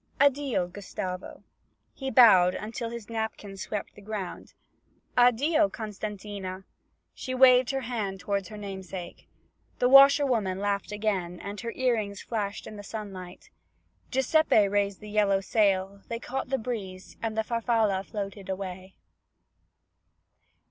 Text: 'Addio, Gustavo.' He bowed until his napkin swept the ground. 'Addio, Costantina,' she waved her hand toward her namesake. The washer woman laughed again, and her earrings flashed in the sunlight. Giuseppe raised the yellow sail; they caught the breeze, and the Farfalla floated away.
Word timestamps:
'Addio, 0.19 0.65
Gustavo.' 0.65 1.43
He 1.93 2.09
bowed 2.09 2.55
until 2.55 2.89
his 2.89 3.07
napkin 3.07 3.55
swept 3.55 3.93
the 3.93 4.01
ground. 4.01 4.55
'Addio, 5.15 5.69
Costantina,' 5.71 6.63
she 7.13 7.35
waved 7.35 7.69
her 7.69 7.81
hand 7.81 8.19
toward 8.19 8.47
her 8.47 8.57
namesake. 8.57 9.27
The 9.77 9.87
washer 9.87 10.25
woman 10.25 10.57
laughed 10.57 10.91
again, 10.91 11.39
and 11.39 11.61
her 11.61 11.71
earrings 11.73 12.19
flashed 12.19 12.65
in 12.65 12.77
the 12.77 12.83
sunlight. 12.83 13.51
Giuseppe 14.09 14.67
raised 14.67 15.01
the 15.01 15.07
yellow 15.09 15.39
sail; 15.39 16.01
they 16.07 16.17
caught 16.17 16.49
the 16.49 16.57
breeze, 16.57 17.15
and 17.21 17.37
the 17.37 17.43
Farfalla 17.43 18.03
floated 18.03 18.49
away. 18.49 18.95